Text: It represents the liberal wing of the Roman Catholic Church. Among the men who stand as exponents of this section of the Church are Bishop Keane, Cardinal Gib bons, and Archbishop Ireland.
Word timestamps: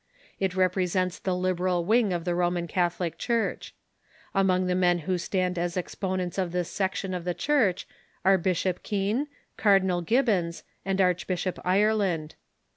It 0.39 0.55
represents 0.55 1.19
the 1.19 1.35
liberal 1.35 1.85
wing 1.85 2.11
of 2.11 2.25
the 2.25 2.33
Roman 2.33 2.67
Catholic 2.67 3.19
Church. 3.19 3.75
Among 4.33 4.65
the 4.65 4.73
men 4.73 4.97
who 5.05 5.19
stand 5.19 5.59
as 5.59 5.77
exponents 5.77 6.39
of 6.39 6.51
this 6.53 6.71
section 6.71 7.13
of 7.13 7.23
the 7.23 7.35
Church 7.35 7.87
are 8.25 8.39
Bishop 8.39 8.81
Keane, 8.81 9.27
Cardinal 9.57 10.01
Gib 10.01 10.25
bons, 10.25 10.63
and 10.83 10.99
Archbishop 10.99 11.59
Ireland. 11.63 12.33